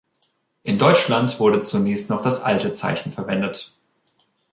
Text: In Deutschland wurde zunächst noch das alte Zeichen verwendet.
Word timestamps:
In 0.63 0.79
Deutschland 0.79 1.39
wurde 1.39 1.61
zunächst 1.61 2.09
noch 2.09 2.23
das 2.23 2.41
alte 2.41 2.73
Zeichen 2.73 3.11
verwendet. 3.11 3.75